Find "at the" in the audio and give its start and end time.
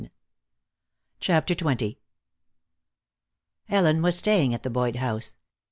4.55-4.71